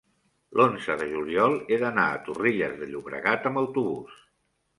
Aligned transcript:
l'onze 0.59 0.95
de 1.01 1.07
juliol 1.11 1.53
he 1.57 1.77
d'anar 1.83 2.07
a 2.15 2.23
Torrelles 2.29 2.75
de 2.81 2.89
Llobregat 2.95 3.47
amb 3.53 3.63
autobús. 3.63 4.19